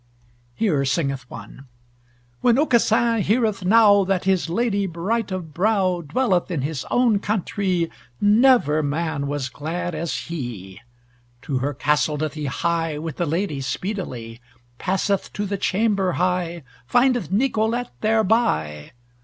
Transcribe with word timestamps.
Here 0.55 0.83
singeth 0.83 1.29
one: 1.29 1.67
When 2.41 2.57
Aucassin 2.57 3.21
heareth 3.21 3.63
now 3.63 4.03
That 4.03 4.23
his 4.23 4.49
lady 4.49 4.87
bright 4.87 5.31
of 5.31 5.53
brow 5.53 6.01
Dwelleth 6.01 6.49
in 6.49 6.63
his 6.63 6.87
own 6.89 7.19
countrie, 7.19 7.87
Never 8.19 8.81
man 8.81 9.27
was 9.27 9.47
glad 9.47 9.93
as 9.93 10.15
he. 10.21 10.81
To 11.43 11.59
her 11.59 11.75
castle 11.75 12.17
doth 12.17 12.33
he 12.33 12.45
hie 12.45 12.97
With 12.97 13.17
the 13.17 13.27
lady 13.27 13.61
speedily, 13.61 14.41
Passeth 14.79 15.31
to 15.33 15.45
the 15.45 15.59
chamber 15.59 16.13
high, 16.13 16.63
Findeth 16.87 17.31
Nicolete 17.31 17.91
thereby. 18.01 18.93